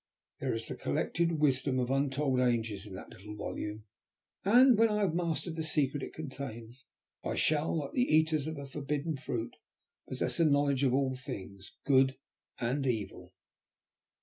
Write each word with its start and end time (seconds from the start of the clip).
There 0.39 0.55
is 0.55 0.67
the 0.67 0.73
collected 0.73 1.33
wisdom 1.33 1.77
of 1.77 1.91
untold 1.91 2.39
ages 2.39 2.87
in 2.87 2.95
that 2.95 3.11
little 3.11 3.35
volume, 3.35 3.83
and 4.43 4.75
when 4.75 4.89
I 4.89 5.01
have 5.01 5.13
mastered 5.13 5.55
the 5.55 5.61
secret 5.63 6.01
it 6.01 6.11
contains, 6.15 6.87
I 7.23 7.35
shall, 7.35 7.77
like 7.77 7.91
the 7.91 8.11
eaters 8.11 8.47
of 8.47 8.55
the 8.55 8.65
forbidden 8.65 9.15
fruit, 9.15 9.57
possess 10.07 10.39
a 10.39 10.45
knowledge 10.45 10.81
of 10.83 10.95
all 10.95 11.15
things, 11.15 11.73
Good 11.85 12.17
and 12.59 12.87
Evil." 12.87 13.35